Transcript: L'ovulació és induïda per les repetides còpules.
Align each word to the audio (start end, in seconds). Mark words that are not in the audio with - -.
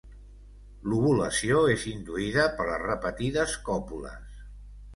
L'ovulació 0.91 1.59
és 1.75 1.85
induïda 1.93 2.47
per 2.57 2.67
les 2.73 2.83
repetides 2.89 3.57
còpules. 3.71 4.45